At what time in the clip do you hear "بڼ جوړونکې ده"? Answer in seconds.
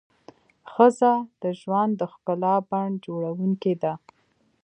2.69-3.93